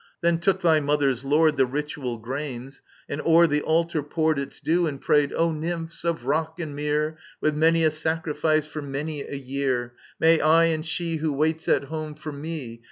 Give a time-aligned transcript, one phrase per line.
[0.21, 4.87] Then took thy mother's lord The ritual grains, and 6*er the altar poured Its due,
[4.87, 9.93] and prayed:O Nymphs of Rock and Mere, With many a sacrifice for many a year,
[10.19, 12.79] May I and she who waits at home for me.